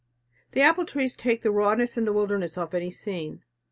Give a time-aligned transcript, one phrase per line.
[0.53, 3.43] The apple tree takes the rawness and wildness off any scene.